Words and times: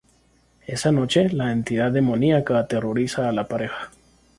Esa 0.65 0.91
noche, 0.91 1.29
la 1.29 1.51
entidad 1.51 1.91
demoníaca 1.91 2.57
aterroriza 2.57 3.29
a 3.29 3.31
la 3.31 3.47
pareja. 3.47 3.91